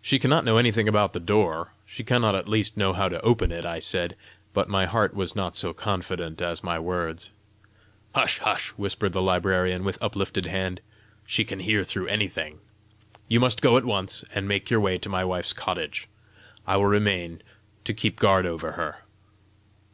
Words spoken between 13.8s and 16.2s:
once, and make your way to my wife's cottage.